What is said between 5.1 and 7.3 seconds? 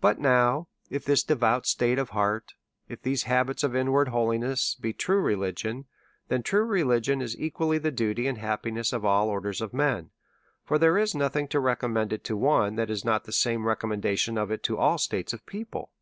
religion, then true relii^ion